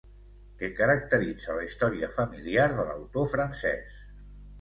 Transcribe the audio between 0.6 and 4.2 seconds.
caracteritza la història familiar de l'autor francès.